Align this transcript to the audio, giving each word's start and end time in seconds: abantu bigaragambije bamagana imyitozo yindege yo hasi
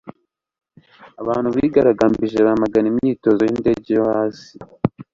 abantu 1.21 1.47
bigaragambije 1.55 2.37
bamagana 2.47 2.87
imyitozo 2.91 3.41
yindege 3.49 3.89
yo 3.97 4.03
hasi 4.11 4.53